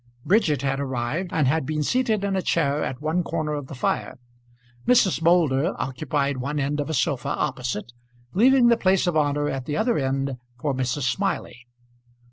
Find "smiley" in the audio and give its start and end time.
11.03-11.67